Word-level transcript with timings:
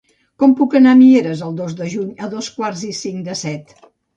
Com 0.43 0.53
puc 0.61 0.73
anar 0.79 0.93
a 0.95 0.99
Mieres 1.01 1.43
el 1.49 1.53
dos 1.61 1.77
de 1.81 1.91
juny 1.93 2.09
a 2.25 2.31
dos 2.35 2.51
quarts 2.57 2.85
i 2.91 2.93
cinc 3.05 3.25
de 3.29 3.41
set? 3.47 3.79